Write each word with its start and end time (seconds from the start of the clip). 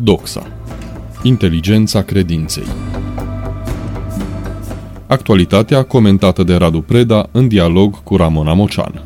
Doxa. 0.00 0.46
Inteligența 1.22 2.02
credinței. 2.02 2.66
Actualitatea 5.06 5.82
comentată 5.82 6.42
de 6.42 6.54
Radu 6.54 6.80
Preda 6.80 7.28
în 7.32 7.48
dialog 7.48 8.02
cu 8.02 8.16
Ramona 8.16 8.52
Mocean. 8.52 9.04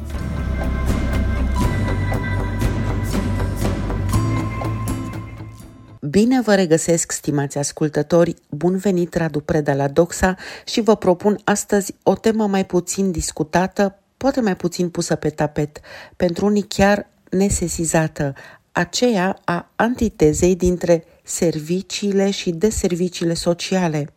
Bine 6.01 6.41
vă 6.41 6.55
regăsesc, 6.55 7.13
stimați 7.13 7.59
ascultători! 7.59 8.35
Bun 8.51 8.77
venit, 8.77 9.15
Radu 9.15 9.41
Preda, 9.41 9.75
la 9.75 9.89
Doxa 9.89 10.37
și 10.67 10.81
vă 10.81 10.97
propun 10.97 11.39
astăzi 11.45 11.95
o 12.03 12.15
temă 12.15 12.47
mai 12.47 12.67
puțin 12.67 13.11
discutată, 13.11 13.99
poate 14.17 14.41
mai 14.41 14.57
puțin 14.57 14.89
pusă 14.89 15.15
pe 15.15 15.29
tapet, 15.29 15.81
pentru 16.17 16.47
unii 16.47 16.63
chiar 16.69 17.09
nesesizată, 17.31 18.35
aceea 18.73 19.39
a 19.45 19.71
antitezei 19.77 20.57
dintre 20.57 21.05
serviciile 21.23 22.31
și 22.31 22.51
deserviciile 22.51 23.35
sociale, 23.35 24.09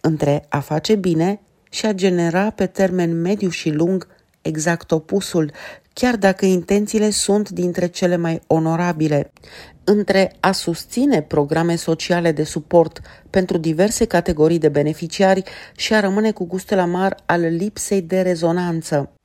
între 0.00 0.44
a 0.48 0.60
face 0.60 0.94
bine 0.94 1.40
și 1.70 1.86
a 1.86 1.92
genera 1.92 2.50
pe 2.50 2.66
termen 2.66 3.20
mediu 3.20 3.48
și 3.48 3.70
lung 3.70 4.06
exact 4.42 4.90
opusul, 4.90 5.52
chiar 5.92 6.16
dacă 6.16 6.46
intențiile 6.46 7.10
sunt 7.10 7.50
dintre 7.50 7.86
cele 7.86 8.16
mai 8.16 8.40
onorabile, 8.46 9.32
între 9.84 10.36
a 10.40 10.52
susține 10.52 11.22
programe 11.22 11.76
sociale 11.76 12.32
de 12.32 12.44
suport 12.44 13.00
pentru 13.30 13.56
diverse 13.56 14.04
categorii 14.04 14.58
de 14.58 14.68
beneficiari 14.68 15.42
și 15.76 15.94
a 15.94 16.00
rămâne 16.00 16.30
cu 16.30 16.44
gustul 16.46 16.78
amar 16.78 17.16
al 17.26 17.40
lipsei 17.40 18.02
de 18.02 18.20
rezonanță. 18.20 19.17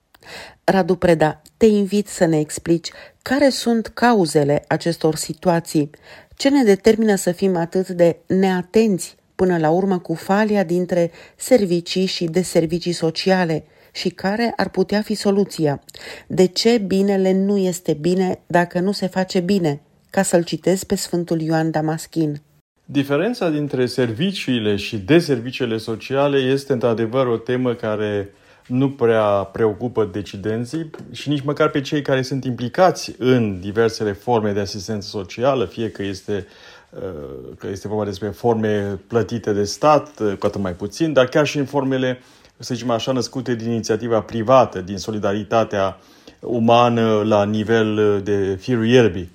Radu 0.63 0.95
Preda, 0.95 1.41
te 1.57 1.65
invit 1.65 2.07
să 2.07 2.25
ne 2.25 2.39
explici 2.39 2.91
care 3.21 3.49
sunt 3.49 3.87
cauzele 3.87 4.63
acestor 4.67 5.15
situații, 5.15 5.89
ce 6.35 6.49
ne 6.49 6.63
determină 6.63 7.15
să 7.15 7.31
fim 7.31 7.55
atât 7.55 7.87
de 7.87 8.17
neatenți 8.27 9.15
până 9.35 9.57
la 9.57 9.69
urmă 9.69 9.99
cu 9.99 10.13
falia 10.13 10.63
dintre 10.63 11.11
servicii 11.35 12.05
și 12.05 12.25
deservicii 12.25 12.91
sociale 12.91 13.65
și 13.91 14.09
care 14.09 14.53
ar 14.55 14.69
putea 14.69 15.01
fi 15.01 15.13
soluția. 15.13 15.83
De 16.27 16.45
ce 16.45 16.77
binele 16.77 17.31
nu 17.31 17.57
este 17.57 17.93
bine 17.93 18.39
dacă 18.47 18.79
nu 18.79 18.91
se 18.91 19.07
face 19.07 19.39
bine? 19.39 19.81
Ca 20.09 20.21
să-l 20.21 20.43
citesc 20.43 20.85
pe 20.85 20.95
Sfântul 20.95 21.41
Ioan 21.41 21.71
Damaschin. 21.71 22.41
Diferența 22.85 23.49
dintre 23.49 23.85
serviciile 23.85 24.75
și 24.75 24.97
deserviciile 24.97 25.77
sociale 25.77 26.37
este 26.37 26.73
într-adevăr 26.73 27.27
o 27.27 27.37
temă 27.37 27.73
care 27.73 28.33
nu 28.67 28.89
prea 28.89 29.23
preocupă 29.25 30.09
decidenții 30.11 30.89
și 31.11 31.29
nici 31.29 31.43
măcar 31.43 31.69
pe 31.69 31.81
cei 31.81 32.01
care 32.01 32.21
sunt 32.21 32.45
implicați 32.45 33.15
în 33.17 33.59
diversele 33.59 34.11
forme 34.11 34.51
de 34.51 34.59
asistență 34.59 35.07
socială, 35.07 35.65
fie 35.65 35.89
că 35.89 36.03
este, 36.03 36.47
uh, 36.89 37.55
că 37.57 37.67
este 37.67 37.87
vorba 37.87 38.05
despre 38.05 38.29
forme 38.29 38.99
plătite 39.07 39.53
de 39.53 39.63
stat, 39.63 40.19
uh, 40.19 40.33
cu 40.39 40.45
atât 40.45 40.61
mai 40.61 40.73
puțin, 40.73 41.13
dar 41.13 41.25
chiar 41.25 41.45
și 41.45 41.57
în 41.57 41.65
formele, 41.65 42.21
să 42.57 42.73
zicem 42.73 42.89
așa, 42.89 43.11
născute 43.11 43.55
din 43.55 43.69
inițiativa 43.69 44.21
privată, 44.21 44.81
din 44.81 44.97
solidaritatea 44.97 45.97
umană 46.39 47.21
la 47.25 47.45
nivel 47.45 48.21
de 48.23 48.57
firul 48.61 48.87
ierbii. 48.87 49.31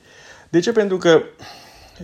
De 0.48 0.60
ce? 0.60 0.72
Pentru 0.72 0.96
că 0.96 1.22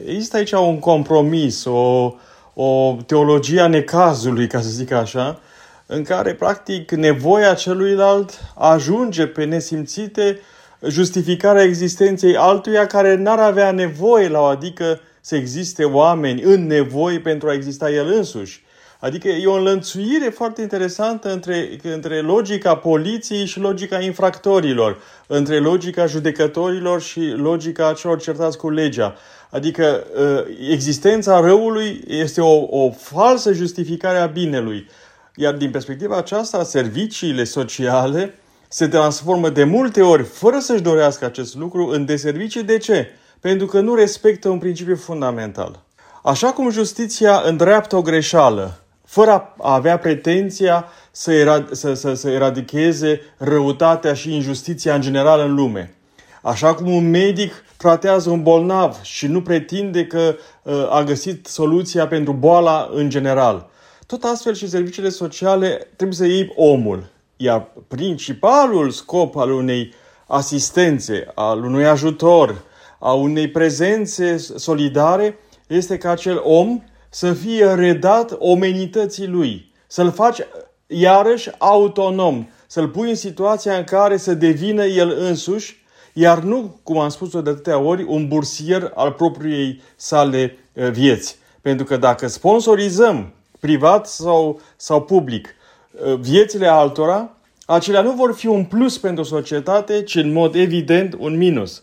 există 0.07 0.37
aici 0.37 0.53
un 0.53 0.79
compromis, 0.79 1.65
o, 1.65 2.15
o 2.55 2.97
teologie 3.07 3.61
a 3.61 3.67
necazului, 3.67 4.47
ca 4.47 4.61
să 4.61 4.69
zic 4.69 4.93
așa, 4.93 5.41
în 5.87 6.03
care, 6.03 6.35
practic, 6.35 6.91
nevoia 6.91 7.55
celuilalt 7.55 8.31
ajunge 8.55 9.27
pe 9.27 9.45
nesimțite 9.45 10.41
justificarea 10.89 11.63
existenței 11.63 12.37
altuia 12.37 12.87
care 12.87 13.15
n-ar 13.15 13.39
avea 13.39 13.71
nevoie 13.71 14.29
la 14.29 14.41
o, 14.41 14.45
adică 14.45 15.01
să 15.21 15.37
existe 15.37 15.85
oameni 15.85 16.43
în 16.43 16.67
nevoie 16.67 17.21
pentru 17.21 17.49
a 17.49 17.53
exista 17.53 17.91
el 17.91 18.13
însuși. 18.17 18.63
Adică 18.99 19.29
e 19.29 19.47
o 19.47 19.55
înlănțuire 19.55 20.29
foarte 20.29 20.63
interesantă 20.63 21.33
între, 21.33 21.79
între 21.83 22.21
logica 22.21 22.77
poliției 22.77 23.45
și 23.45 23.59
logica 23.59 24.01
infractorilor, 24.01 24.99
între 25.27 25.59
logica 25.59 26.07
judecătorilor 26.07 27.01
și 27.01 27.21
logica 27.21 27.93
celor 27.93 28.21
certați 28.21 28.59
cu 28.59 28.71
legea. 28.71 29.17
Adică 29.51 30.07
ă, 30.17 30.45
existența 30.71 31.41
răului 31.41 32.05
este 32.07 32.41
o, 32.41 32.85
o 32.85 32.91
falsă 32.91 33.53
justificare 33.53 34.19
a 34.19 34.27
binelui. 34.27 34.89
Iar 35.37 35.55
din 35.55 35.71
perspectiva 35.71 36.17
aceasta, 36.17 36.63
serviciile 36.63 37.45
sociale 37.45 38.35
se 38.69 38.89
transformă 38.89 39.49
de 39.49 39.65
multe 39.65 40.03
ori, 40.03 40.23
fără 40.23 40.59
să-și 40.59 40.83
dorească 40.83 41.25
acest 41.25 41.55
lucru, 41.55 41.89
în 41.89 42.05
deservicii. 42.05 42.63
De 42.63 42.79
ce? 42.79 43.09
Pentru 43.41 43.67
că 43.67 43.81
nu 43.81 43.95
respectă 43.95 44.49
un 44.49 44.59
principiu 44.59 44.97
fundamental. 44.97 45.83
Așa 46.23 46.53
cum 46.53 46.71
justiția 46.71 47.43
îndreaptă 47.45 47.97
o 47.97 48.03
greșeală, 48.03 48.79
fără 49.05 49.55
a 49.59 49.75
avea 49.75 49.99
pretenția 49.99 50.85
să, 51.11 51.33
era, 51.33 51.65
să, 51.71 51.95
să, 51.95 52.15
să 52.15 52.31
eradicheze 52.31 53.21
răutatea 53.37 54.15
și 54.15 54.35
injustiția 54.35 54.95
în 54.95 55.01
general 55.01 55.41
în 55.41 55.55
lume. 55.55 55.95
Așa 56.43 56.75
cum 56.75 56.93
un 56.93 57.11
medic 57.11 57.53
tratează 57.77 58.31
un 58.31 58.43
bolnav 58.43 59.03
și 59.03 59.27
nu 59.27 59.43
pretinde 59.43 60.07
că 60.07 60.37
uh, 60.63 60.89
a 60.91 61.03
găsit 61.03 61.47
soluția 61.47 62.07
pentru 62.07 62.33
boala 62.33 62.91
în 62.95 63.11
general. 63.11 63.69
Tot 64.07 64.25
astfel 64.25 64.55
și 64.55 64.69
serviciile 64.69 65.09
sociale 65.09 65.89
trebuie 65.97 66.17
să 66.17 66.27
iei 66.27 66.53
omul. 66.57 67.13
Iar 67.37 67.73
principalul 67.89 68.91
scop 68.91 69.37
al 69.37 69.51
unei 69.51 69.93
asistențe, 70.27 71.27
al 71.35 71.65
unui 71.65 71.87
ajutor, 71.87 72.63
a 72.99 73.13
unei 73.13 73.49
prezențe 73.49 74.37
solidare 74.37 75.39
este 75.67 75.99
ca 75.99 76.11
acel 76.11 76.41
om 76.43 76.83
să 77.11 77.33
fie 77.33 77.75
redat 77.75 78.37
omenității 78.39 79.27
lui, 79.27 79.73
să-l 79.87 80.11
faci 80.11 80.39
iarăși 80.87 81.51
autonom, 81.59 82.49
să-l 82.67 82.89
pui 82.89 83.09
în 83.09 83.15
situația 83.15 83.77
în 83.77 83.85
care 83.85 84.17
să 84.17 84.35
devină 84.35 84.85
el 84.85 85.17
însuși, 85.19 85.85
iar 86.13 86.39
nu, 86.39 86.81
cum 86.83 86.99
am 86.99 87.09
spus-o 87.09 87.43
de 87.43 87.51
atâtea 87.51 87.79
ori, 87.79 88.03
un 88.03 88.29
bursier 88.29 88.93
al 88.95 89.13
propriei 89.13 89.83
sale 89.97 90.59
eh, 90.73 90.91
vieți. 90.91 91.37
Pentru 91.61 91.85
că 91.85 91.97
dacă 91.97 92.27
sponsorizăm 92.27 93.33
privat 93.65 94.07
sau, 94.07 94.61
sau 94.77 95.03
public, 95.03 95.49
uh, 95.49 96.15
viețile 96.21 96.67
altora, 96.67 97.31
acelea 97.67 98.03
nu 98.03 98.13
vor 98.13 98.35
fi 98.35 98.47
un 98.47 98.65
plus 98.65 98.99
pentru 98.99 99.25
societate, 99.25 100.03
ci 100.03 100.15
în 100.15 100.33
mod 100.33 100.55
evident 100.55 101.15
un 101.19 101.37
minus. 101.37 101.83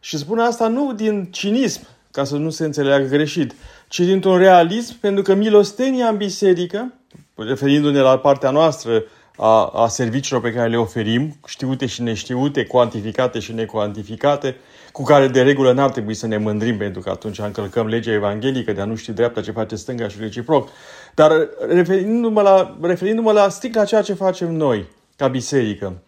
Și 0.00 0.18
spun 0.18 0.38
asta 0.38 0.68
nu 0.68 0.92
din 0.92 1.28
cinism, 1.30 1.80
ca 2.10 2.24
să 2.24 2.36
nu 2.36 2.50
se 2.50 2.64
înțeleagă 2.64 3.06
greșit, 3.06 3.54
ci 3.88 4.00
dintr-un 4.00 4.38
realism, 4.38 4.98
pentru 5.00 5.22
că 5.22 5.34
milostenia 5.34 6.08
în 6.08 6.16
biserică, 6.16 6.92
referindu-ne 7.34 8.00
la 8.00 8.18
partea 8.18 8.50
noastră 8.50 9.02
a, 9.36 9.66
a 9.66 9.88
serviciilor 9.88 10.42
pe 10.42 10.52
care 10.52 10.68
le 10.68 10.76
oferim, 10.76 11.36
știute 11.46 11.86
și 11.86 12.02
neștiute, 12.02 12.64
cuantificate 12.64 13.38
și 13.38 13.52
necuantificate, 13.52 14.56
cu 14.92 15.02
care 15.02 15.28
de 15.28 15.42
regulă 15.42 15.72
n-ar 15.72 15.90
trebui 15.90 16.14
să 16.14 16.26
ne 16.26 16.36
mândrim, 16.36 16.76
pentru 16.76 17.00
că 17.00 17.10
atunci 17.10 17.38
încălcăm 17.38 17.86
legea 17.86 18.12
evanghelică 18.12 18.72
de 18.72 18.80
a 18.80 18.84
nu 18.84 18.94
ști 18.94 19.12
dreapta 19.12 19.40
ce 19.40 19.50
face 19.50 19.76
stânga 19.76 20.08
și 20.08 20.16
reciproc. 20.20 20.68
Dar 21.14 21.32
referindu-mă 21.68 22.42
la, 22.42 22.78
referindu-mă 22.82 23.32
la 23.32 23.48
strict 23.48 23.74
la 23.74 23.84
ceea 23.84 24.02
ce 24.02 24.14
facem 24.14 24.54
noi, 24.54 24.86
ca 25.16 25.28
biserică, 25.28 26.02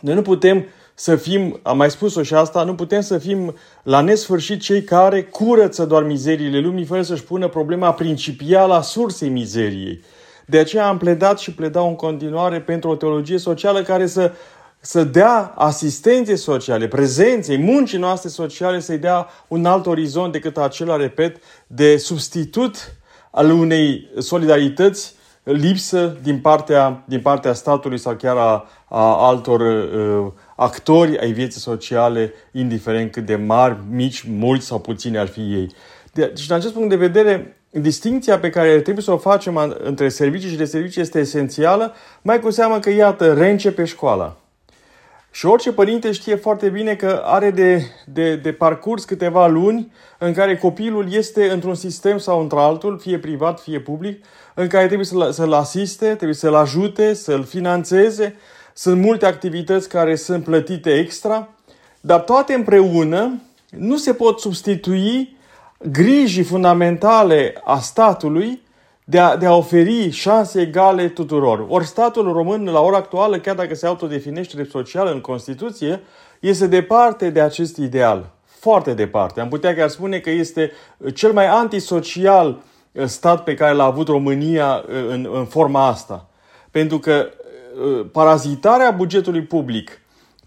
noi 0.00 0.14
nu 0.14 0.22
putem 0.22 0.66
să 0.94 1.16
fim, 1.16 1.60
am 1.62 1.76
mai 1.76 1.90
spus-o 1.90 2.22
și 2.22 2.34
asta, 2.34 2.62
nu 2.62 2.74
putem 2.74 3.00
să 3.00 3.18
fim 3.18 3.54
la 3.82 4.00
nesfârșit 4.00 4.60
cei 4.60 4.82
care 4.82 5.22
curăță 5.22 5.84
doar 5.84 6.02
mizeriile 6.02 6.58
lumii 6.58 6.84
fără 6.84 7.02
să-și 7.02 7.24
pună 7.24 7.48
problema 7.48 7.92
principială 7.92 8.74
a 8.74 8.80
sursei 8.80 9.28
mizeriei. 9.28 10.02
De 10.46 10.58
aceea 10.58 10.88
am 10.88 10.98
pledat 10.98 11.38
și 11.38 11.54
pledau 11.54 11.88
în 11.88 11.96
continuare 11.96 12.60
pentru 12.60 12.90
o 12.90 12.96
teologie 12.96 13.38
socială 13.38 13.82
care 13.82 14.06
să, 14.06 14.32
să 14.80 15.04
dea 15.04 15.52
asistențe 15.56 16.34
sociale, 16.34 16.88
prezenței, 16.88 17.58
muncii 17.58 17.98
noastre 17.98 18.28
sociale, 18.28 18.80
să-i 18.80 18.98
dea 18.98 19.28
un 19.48 19.64
alt 19.64 19.86
orizont 19.86 20.32
decât 20.32 20.56
acela, 20.56 20.96
repet, 20.96 21.36
de 21.66 21.96
substitut 21.96 22.76
al 23.30 23.50
unei 23.50 24.10
solidarități 24.18 25.14
lipsă 25.42 26.16
din 26.22 26.38
partea, 26.38 27.02
din 27.06 27.20
partea 27.20 27.52
statului 27.52 27.98
sau 27.98 28.14
chiar 28.14 28.36
a, 28.36 28.68
a 28.88 29.26
altor 29.26 29.60
uh, 29.60 30.32
actori 30.56 31.18
ai 31.18 31.32
vieții 31.32 31.60
sociale, 31.60 32.32
indiferent 32.52 33.10
cât 33.10 33.26
de 33.26 33.36
mari, 33.36 33.76
mici, 33.90 34.24
mulți 34.28 34.66
sau 34.66 34.80
puțini 34.80 35.18
ar 35.18 35.26
fi 35.26 35.40
ei. 35.40 35.70
Deci, 36.12 36.46
din 36.46 36.54
acest 36.54 36.72
punct 36.72 36.88
de 36.88 36.96
vedere, 36.96 37.61
distinția 37.80 38.38
pe 38.38 38.50
care 38.50 38.80
trebuie 38.80 39.04
să 39.04 39.12
o 39.12 39.16
facem 39.16 39.76
între 39.82 40.08
servicii 40.08 40.48
și 40.48 40.56
de 40.56 40.64
servicii 40.64 41.00
este 41.00 41.18
esențială, 41.18 41.94
mai 42.22 42.40
cu 42.40 42.50
seamă 42.50 42.78
că, 42.78 42.90
iată, 42.90 43.34
reîncepe 43.34 43.84
școala. 43.84 44.36
Și 45.30 45.46
orice 45.46 45.72
părinte 45.72 46.12
știe 46.12 46.34
foarte 46.34 46.68
bine 46.68 46.94
că 46.94 47.22
are 47.24 47.50
de, 47.50 47.82
de, 48.06 48.36
de 48.36 48.52
parcurs 48.52 49.04
câteva 49.04 49.46
luni 49.46 49.92
în 50.18 50.32
care 50.32 50.56
copilul 50.56 51.12
este 51.12 51.50
într-un 51.50 51.74
sistem 51.74 52.18
sau 52.18 52.40
într-altul, 52.40 52.98
fie 52.98 53.18
privat, 53.18 53.60
fie 53.60 53.80
public, 53.80 54.24
în 54.54 54.66
care 54.66 54.86
trebuie 54.86 55.06
să-l, 55.06 55.32
să-l 55.32 55.52
asiste, 55.52 56.06
trebuie 56.06 56.34
să-l 56.34 56.54
ajute, 56.54 57.14
să-l 57.14 57.44
financeze. 57.44 58.36
Sunt 58.74 59.00
multe 59.00 59.26
activități 59.26 59.88
care 59.88 60.14
sunt 60.14 60.44
plătite 60.44 60.98
extra, 60.98 61.48
dar 62.00 62.20
toate 62.20 62.52
împreună 62.52 63.42
nu 63.70 63.96
se 63.96 64.14
pot 64.14 64.40
substitui 64.40 65.36
grijii 65.90 66.42
fundamentale 66.42 67.54
a 67.64 67.78
statului 67.78 68.62
de 69.04 69.18
a, 69.18 69.36
de 69.36 69.46
a 69.46 69.56
oferi 69.56 70.10
șanse 70.10 70.60
egale 70.60 71.08
tuturor. 71.08 71.66
Ori 71.68 71.86
statul 71.86 72.32
român, 72.32 72.64
la 72.64 72.80
ora 72.80 72.96
actuală, 72.96 73.38
chiar 73.38 73.54
dacă 73.54 73.74
se 73.74 73.86
autodefinește 73.86 74.54
drept 74.54 74.70
social 74.70 75.06
în 75.06 75.20
Constituție, 75.20 76.00
este 76.40 76.66
departe 76.66 77.30
de 77.30 77.40
acest 77.40 77.76
ideal. 77.76 78.30
Foarte 78.44 78.94
departe. 78.94 79.40
Am 79.40 79.48
putea 79.48 79.74
chiar 79.74 79.88
spune 79.88 80.18
că 80.18 80.30
este 80.30 80.72
cel 81.14 81.32
mai 81.32 81.46
antisocial 81.46 82.62
uh, 82.92 83.04
stat 83.04 83.44
pe 83.44 83.54
care 83.54 83.74
l-a 83.74 83.84
avut 83.84 84.08
România 84.08 84.84
uh, 84.88 84.94
în, 85.08 85.28
în 85.32 85.44
forma 85.44 85.86
asta. 85.86 86.28
Pentru 86.70 86.98
că 86.98 87.28
uh, 87.84 88.06
parazitarea 88.12 88.90
bugetului 88.90 89.42
public, 89.42 90.00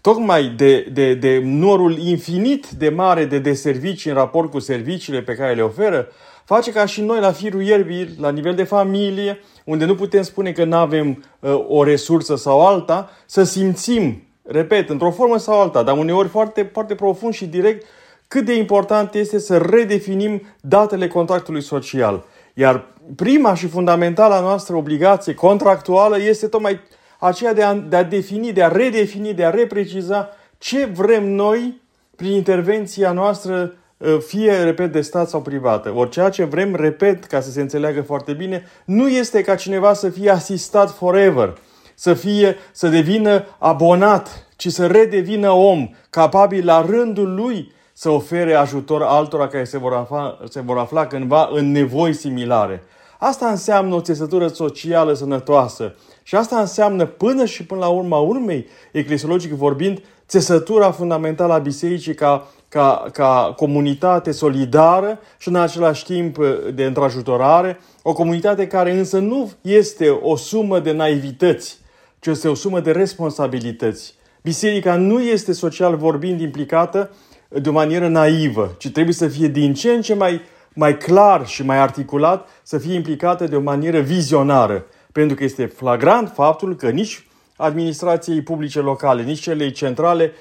tocmai 0.06 0.52
de, 0.56 0.88
de, 0.92 1.14
de 1.14 1.40
numărul 1.44 1.98
infinit 1.98 2.66
de 2.66 2.88
mare 2.88 3.24
de, 3.24 3.38
de 3.38 3.52
servicii 3.52 4.10
în 4.10 4.16
raport 4.16 4.50
cu 4.50 4.58
serviciile 4.58 5.22
pe 5.22 5.34
care 5.34 5.54
le 5.54 5.62
oferă, 5.62 6.08
face 6.44 6.72
ca 6.72 6.86
și 6.86 7.00
noi 7.00 7.20
la 7.20 7.32
firul 7.32 7.62
ierbii, 7.62 8.14
la 8.20 8.30
nivel 8.30 8.54
de 8.54 8.64
familie, 8.64 9.40
unde 9.64 9.84
nu 9.84 9.94
putem 9.94 10.22
spune 10.22 10.52
că 10.52 10.64
nu 10.64 10.76
avem 10.76 11.24
uh, 11.40 11.64
o 11.68 11.84
resursă 11.84 12.36
sau 12.36 12.66
alta, 12.66 13.10
să 13.26 13.42
simțim, 13.42 14.22
repet, 14.42 14.90
într-o 14.90 15.10
formă 15.10 15.38
sau 15.38 15.60
alta, 15.60 15.82
dar 15.82 15.98
uneori 15.98 16.28
foarte, 16.28 16.70
foarte 16.72 16.94
profund 16.94 17.34
și 17.34 17.46
direct, 17.46 17.86
cât 18.28 18.44
de 18.44 18.56
important 18.56 19.14
este 19.14 19.38
să 19.38 19.56
redefinim 19.58 20.42
datele 20.60 21.08
contractului 21.08 21.62
social. 21.62 22.24
Iar 22.54 22.84
prima 23.16 23.54
și 23.54 23.68
fundamentala 23.68 24.40
noastră 24.40 24.76
obligație 24.76 25.34
contractuală 25.34 26.20
este 26.20 26.46
tocmai 26.46 26.80
aceea 27.18 27.54
de 27.54 27.62
a, 27.62 27.74
de 27.74 27.96
a 27.96 28.02
defini, 28.02 28.52
de 28.52 28.62
a 28.62 28.68
redefini, 28.68 29.34
de 29.34 29.44
a 29.44 29.50
repreciza 29.50 30.28
ce 30.58 30.84
vrem 30.84 31.30
noi 31.30 31.80
prin 32.16 32.32
intervenția 32.32 33.12
noastră 33.12 33.72
Ă, 34.04 34.18
fie, 34.18 34.62
repet, 34.62 34.92
de 34.92 35.00
stat 35.00 35.28
sau 35.28 35.42
privată. 35.42 35.92
Ori 35.94 36.10
ceea 36.10 36.28
ce 36.28 36.44
vrem, 36.44 36.74
repet, 36.74 37.24
ca 37.24 37.40
să 37.40 37.50
se 37.50 37.60
înțeleagă 37.60 38.02
foarte 38.02 38.32
bine, 38.32 38.64
nu 38.84 39.08
este 39.08 39.42
ca 39.42 39.54
cineva 39.54 39.92
să 39.92 40.08
fie 40.08 40.30
asistat 40.30 40.90
forever, 40.90 41.58
să 41.94 42.14
fie, 42.14 42.56
să 42.72 42.88
devină 42.88 43.44
abonat, 43.58 44.46
ci 44.56 44.68
să 44.68 44.86
redevină 44.86 45.50
om, 45.50 45.88
capabil 46.10 46.64
la 46.64 46.80
rândul 46.80 47.34
lui 47.34 47.72
să 47.92 48.10
ofere 48.10 48.54
ajutor 48.54 49.02
altora 49.02 49.48
care 49.48 49.64
se 49.64 49.78
vor 49.78 49.92
afla, 49.92 50.38
se 50.48 50.60
vor 50.60 50.78
afla 50.78 51.06
cândva 51.06 51.48
în 51.52 51.70
nevoi 51.70 52.12
similare. 52.12 52.82
Asta 53.18 53.46
înseamnă 53.46 53.94
o 53.94 54.00
țesătură 54.00 54.46
socială 54.46 55.12
sănătoasă. 55.12 55.94
Și 56.26 56.34
asta 56.34 56.60
înseamnă 56.60 57.04
până 57.04 57.44
și 57.44 57.64
până 57.64 57.80
la 57.80 57.88
urma 57.88 58.18
urmei, 58.18 58.66
eclesiologic 58.92 59.52
vorbind, 59.52 60.02
țesătura 60.28 60.90
fundamentală 60.90 61.52
a 61.52 61.58
bisericii 61.58 62.14
ca 62.14 62.46
ca, 62.68 63.08
ca 63.12 63.52
comunitate 63.56 64.30
solidară 64.30 65.18
și 65.38 65.48
în 65.48 65.56
același 65.56 66.04
timp 66.04 66.38
de 66.74 66.84
întrajutorare, 66.84 67.80
o 68.02 68.12
comunitate 68.12 68.66
care 68.66 68.92
însă 68.92 69.18
nu 69.18 69.50
este 69.60 70.08
o 70.08 70.36
sumă 70.36 70.78
de 70.78 70.92
naivități, 70.92 71.78
ci 72.18 72.26
este 72.26 72.48
o 72.48 72.54
sumă 72.54 72.80
de 72.80 72.90
responsabilități. 72.90 74.14
Biserica 74.42 74.96
nu 74.96 75.20
este 75.20 75.52
social 75.52 75.96
vorbind 75.96 76.40
implicată 76.40 77.10
de 77.48 77.68
o 77.68 77.72
manieră 77.72 78.08
naivă, 78.08 78.74
ci 78.78 78.90
trebuie 78.90 79.14
să 79.14 79.28
fie 79.28 79.48
din 79.48 79.74
ce 79.74 79.90
în 79.90 80.00
ce 80.00 80.14
mai, 80.14 80.40
mai 80.74 80.96
clar 80.96 81.46
și 81.46 81.64
mai 81.64 81.78
articulat, 81.78 82.48
să 82.62 82.78
fie 82.78 82.94
implicată 82.94 83.46
de 83.46 83.56
o 83.56 83.60
manieră 83.60 84.00
vizionară. 84.00 84.86
Pentru 85.16 85.36
că 85.36 85.44
este 85.44 85.66
flagrant 85.66 86.32
faptul 86.34 86.76
că 86.76 86.88
nici 86.88 87.26
administrației 87.56 88.42
publice 88.42 88.80
locale, 88.80 89.22
nici 89.22 89.40
celei 89.40 89.70
centrale 89.70 90.32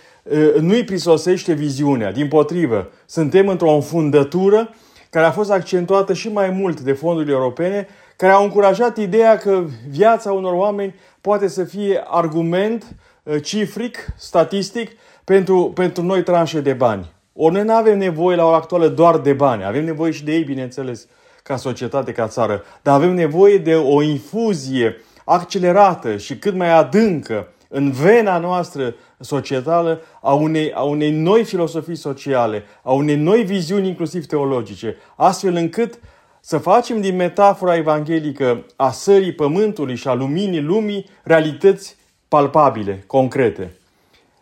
nu-i 0.60 0.84
prisosește 0.84 1.54
viziunea. 1.54 2.12
Din 2.12 2.28
potrivă, 2.28 2.92
suntem 3.06 3.48
într-o 3.48 3.72
înfundătură 3.72 4.70
care 5.10 5.26
a 5.26 5.32
fost 5.32 5.52
accentuată 5.52 6.14
și 6.14 6.32
mai 6.32 6.50
mult 6.50 6.80
de 6.80 6.94
fondurile 6.94 7.34
europene, 7.34 7.88
care 8.16 8.32
au 8.34 8.44
încurajat 8.44 8.98
ideea 8.98 9.38
că 9.38 9.64
viața 9.90 10.32
unor 10.32 10.54
oameni 10.54 10.96
poate 11.22 11.48
să 11.48 11.64
fie 11.64 12.04
argument 12.08 12.96
cifric, 13.42 13.98
statistic, 14.18 14.92
pentru, 15.24 15.72
pentru 15.76 16.04
noi 16.04 16.24
tranșe 16.24 16.60
de 16.60 16.74
bani. 16.74 17.14
Ori 17.34 17.54
noi 17.54 17.64
nu 17.64 17.74
avem 17.74 17.98
nevoie 17.98 18.36
la 18.36 18.46
ora 18.46 18.56
actuală 18.56 18.88
doar 18.88 19.18
de 19.18 19.34
bani, 19.34 19.66
avem 19.66 19.84
nevoie 19.86 20.12
și 20.12 20.24
de 20.24 20.34
ei, 20.34 20.44
bineînțeles, 20.44 21.08
ca 21.48 21.56
societate, 21.56 22.12
ca 22.12 22.28
țară, 22.28 22.64
dar 22.82 22.96
avem 22.96 23.14
nevoie 23.14 23.58
de 23.58 23.76
o 23.76 24.02
infuzie 24.02 24.96
accelerată 25.26 26.18
și 26.18 26.38
cât 26.38 26.56
mai 26.56 26.78
adâncă 26.78 27.48
în 27.70 27.92
vena 27.92 28.38
noastră 28.38 28.96
societală 29.20 30.02
a 30.22 30.34
unei, 30.34 30.74
a 30.74 30.82
unei 30.82 31.12
noi 31.12 31.44
filosofii 31.44 31.96
sociale, 31.96 32.64
a 32.82 32.92
unei 32.92 33.16
noi 33.16 33.44
viziuni 33.44 33.88
inclusiv 33.88 34.26
teologice, 34.26 34.96
astfel 35.16 35.56
încât 35.56 36.00
să 36.40 36.58
facem 36.58 37.02
din 37.02 37.16
metafora 37.16 37.76
evanghelică 37.76 38.66
a 38.76 38.92
sării 38.92 39.34
pământului 39.34 39.96
și 39.96 40.08
a 40.08 40.14
luminii 40.14 40.62
lumii 40.62 41.10
realități 41.24 41.96
palpabile, 42.28 43.04
concrete. 43.08 43.78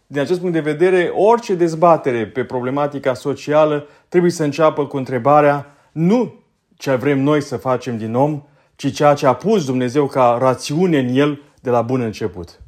Din 0.07 0.21
acest 0.21 0.39
punct 0.39 0.53
de 0.53 0.59
vedere, 0.59 1.11
orice 1.15 1.55
dezbatere 1.55 2.25
pe 2.25 2.44
problematica 2.44 3.13
socială 3.13 3.88
trebuie 4.09 4.31
să 4.31 4.44
înceapă 4.44 4.85
cu 4.85 4.97
întrebarea 4.97 5.75
nu 5.91 6.43
ce 6.78 6.96
vrem 6.96 7.20
noi 7.20 7.42
să 7.42 7.58
facem 7.58 7.98
din 7.98 8.16
om, 8.16 8.44
ci 8.75 8.94
ceea 8.94 9.14
ce 9.14 9.25
a 9.25 9.34
pus 9.34 9.66
Dumnezeu 9.66 10.08
ca 10.08 10.38
rațiune 10.40 10.98
în 10.98 11.16
el 11.16 11.42
de 11.62 11.70
la 11.70 11.81
bun 11.81 12.02
început. 12.02 12.60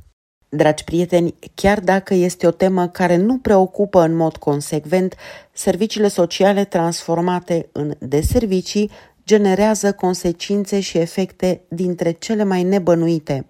Dragi 0.50 0.84
prieteni, 0.84 1.36
chiar 1.54 1.80
dacă 1.80 2.13
este 2.13 2.48
o 2.48 2.52
temă 2.52 2.88
care 2.88 3.16
nu 3.16 3.38
preocupă 3.38 4.02
în 4.02 4.16
mod 4.16 4.38
consecvent, 4.38 5.16
serviciile 5.52 6.07
sociale 6.07 6.63
transformate 6.63 7.69
în 7.72 7.94
deservicii 8.00 8.92
generează 9.25 9.92
consecințe 9.92 10.80
și 10.80 10.98
efecte 10.98 11.62
dintre 11.68 12.12
cele 12.12 12.44
mai 12.44 12.63
nebănuite. 12.63 13.46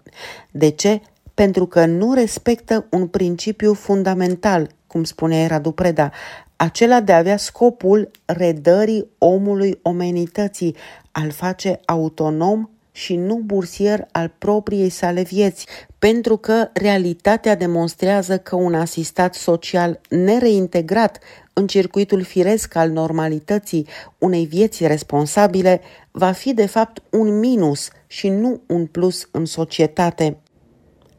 De 0.50 0.68
ce? 0.68 1.00
Pentru 1.34 1.66
că 1.66 1.86
nu 1.86 2.14
respectă 2.14 2.86
un 2.90 3.06
principiu 3.06 3.74
fundamental, 3.74 4.68
cum 4.86 5.04
spune 5.04 5.46
Radu 5.46 5.70
Preda, 5.70 6.10
acela 6.56 7.00
de 7.00 7.12
a 7.12 7.16
avea 7.16 7.36
scopul 7.36 8.10
redării 8.24 9.06
omului 9.18 9.78
omenității, 9.82 10.76
al 11.12 11.30
face 11.30 11.80
autonom 11.84 12.70
și 12.92 13.16
nu 13.16 13.34
bursier 13.34 14.06
al 14.12 14.32
propriei 14.38 14.88
sale 14.88 15.22
vieți, 15.22 15.66
pentru 15.98 16.36
că 16.36 16.68
realitatea 16.72 17.54
demonstrează 17.54 18.38
că 18.38 18.56
un 18.56 18.74
asistat 18.74 19.34
social 19.34 20.00
nereintegrat 20.08 21.18
în 21.52 21.66
circuitul 21.66 22.22
firesc 22.22 22.74
al 22.74 22.90
normalității 22.90 23.86
unei 24.18 24.46
vieți 24.46 24.86
responsabile 24.86 25.80
va 26.10 26.32
fi 26.32 26.54
de 26.54 26.66
fapt 26.66 27.02
un 27.10 27.38
minus 27.38 27.88
și 28.06 28.28
nu 28.28 28.60
un 28.66 28.86
plus 28.86 29.28
în 29.30 29.44
societate. 29.44 30.36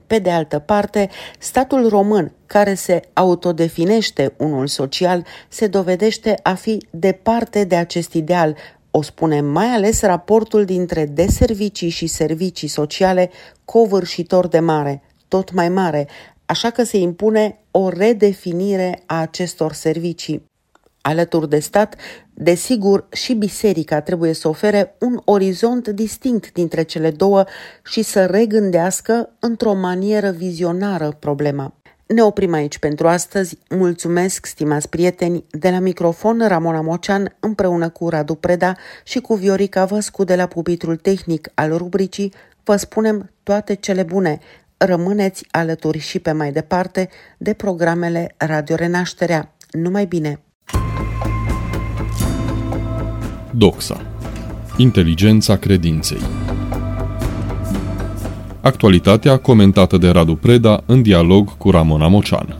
Pe 0.08 0.20
de 0.20 0.32
altă 0.32 0.60
parte, 0.60 1.10
statul 1.40 1.90
român, 1.90 2.32
care 2.46 2.74
se 2.74 3.02
autodefinește 3.14 4.34
unul 4.38 4.68
social, 4.68 5.26
se 5.48 5.68
dovedește 5.68 6.40
a 6.44 6.54
fi 6.54 6.88
departe 6.90 7.64
de 7.64 7.76
acest 7.76 8.14
ideal, 8.14 8.56
o 8.92 9.02
spune 9.02 9.42
mai 9.42 9.68
ales 9.68 10.02
raportul 10.02 10.66
dintre 10.66 11.06
deservicii 11.06 11.90
și 11.90 12.08
servicii 12.08 12.68
sociale 12.68 13.30
covârșitor 13.66 14.48
de 14.48 14.60
mare, 14.60 15.02
tot 15.28 15.52
mai 15.52 15.70
mare, 15.70 16.08
așa 16.46 16.70
că 16.70 16.84
se 16.84 16.98
impune 16.98 17.60
o 17.72 17.90
redefinire 17.90 19.04
a 19.06 19.22
acestor 19.22 19.74
servicii. 19.74 20.46
Alături 21.08 21.50
de 21.50 21.60
stat, 21.60 21.96
desigur, 22.34 23.08
și 23.12 23.34
biserica 23.34 24.02
trebuie 24.02 24.34
să 24.34 24.48
ofere 24.48 24.96
un 25.00 25.22
orizont 25.26 25.88
distinct 25.88 26.52
dintre 26.52 26.84
cele 26.84 27.12
două 27.12 27.44
și 27.84 28.02
să 28.02 28.26
regândească 28.26 29.30
într-o 29.40 29.74
manieră 29.74 30.32
vizionară 30.32 31.16
problema. 31.20 31.74
Ne 32.08 32.24
oprim 32.24 32.54
aici 32.54 32.78
pentru 32.78 33.08
astăzi. 33.08 33.58
Mulțumesc, 33.70 34.46
stimați 34.46 34.90
prieteni, 34.90 35.46
de 35.50 35.70
la 35.70 35.80
microfon 35.80 36.48
Ramona 36.48 36.82
Mocean 36.82 37.36
împreună 37.40 37.90
cu 37.90 38.10
Radu 38.10 38.36
Preda 38.36 38.76
și 39.04 39.20
cu 39.20 39.34
Viorica 39.34 39.86
Văscu 39.86 40.24
de 40.24 40.36
la 40.36 40.46
pubitrul 40.48 40.96
tehnic 40.96 41.50
al 41.54 41.78
rubricii 41.78 42.34
vă 42.64 42.76
spunem 42.76 43.32
toate 43.44 43.74
cele 43.74 44.04
bune. 44.04 44.40
Rămâneți 44.78 45.46
alături 45.52 45.98
și 45.98 46.20
pe 46.20 46.32
mai 46.32 46.52
departe 46.52 47.10
de 47.38 47.54
programele 47.54 48.36
Radio 48.38 48.76
Renașterea. 48.76 49.56
Numai 49.72 50.06
bine! 50.06 50.42
Doxa. 53.58 54.02
Inteligența 54.78 55.56
credinței. 55.56 56.22
Actualitatea 58.62 59.38
comentată 59.38 59.98
de 59.98 60.10
Radu 60.10 60.36
Preda 60.36 60.84
în 60.86 61.02
dialog 61.02 61.58
cu 61.58 61.72
Ramona 61.72 62.08
Mocean. 62.08 62.56